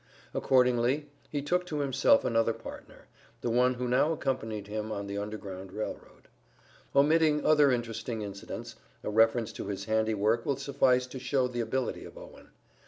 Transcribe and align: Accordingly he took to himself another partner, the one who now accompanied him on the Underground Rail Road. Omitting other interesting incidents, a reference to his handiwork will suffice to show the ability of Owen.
Accordingly 0.33 1.11
he 1.29 1.43
took 1.43 1.63
to 1.67 1.81
himself 1.81 2.25
another 2.25 2.53
partner, 2.53 3.05
the 3.41 3.51
one 3.51 3.75
who 3.75 3.87
now 3.87 4.11
accompanied 4.11 4.65
him 4.65 4.91
on 4.91 5.05
the 5.05 5.19
Underground 5.19 5.71
Rail 5.71 5.93
Road. 5.93 6.27
Omitting 6.95 7.45
other 7.45 7.71
interesting 7.71 8.23
incidents, 8.23 8.75
a 9.03 9.11
reference 9.11 9.51
to 9.51 9.67
his 9.67 9.85
handiwork 9.85 10.43
will 10.43 10.57
suffice 10.57 11.05
to 11.05 11.19
show 11.19 11.47
the 11.47 11.59
ability 11.61 12.03
of 12.03 12.17
Owen. 12.17 12.49